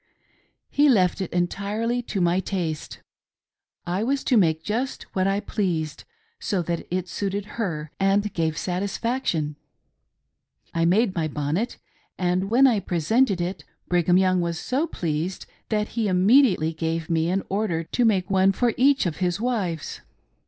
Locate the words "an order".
17.29-17.83